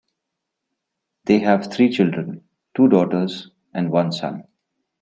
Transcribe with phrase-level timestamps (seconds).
[1.25, 2.43] They have three children,
[2.75, 4.45] two daughters and one son.